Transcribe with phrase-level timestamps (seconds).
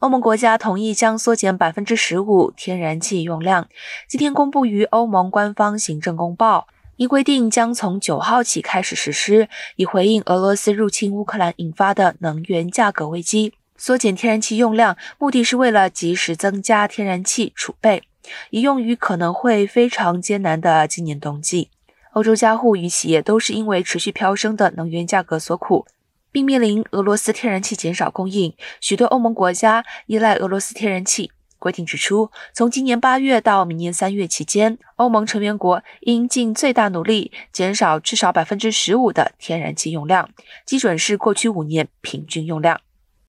[0.00, 3.66] 欧盟国家同意将缩减百分之十五天然气用量。
[4.06, 13.54] 今天公布于欧盟官方行政公报，一规定将从九号起开始实施，以回应俄罗斯入侵乌克兰引发的能源价格危机。
[13.78, 18.02] 缩减天然气用量，目的是为了及时增加天然气储备，
[18.50, 21.70] 以用于可能会非常艰难的今年冬季。
[22.12, 25.86] 欧洲家户与企业都是因为持续飙升的能源价格所苦。
[26.30, 31.30] 并面临俄罗斯天然气减少供应，许多欧盟国家依赖俄罗斯天然气。
[31.58, 40.28] 规定指出，从今年八月到明年三月期间，欧盟成员国应尽最大努力减少至少百分之十五的天然气用量，
[40.66, 42.78] 基准是过去五年平均用量。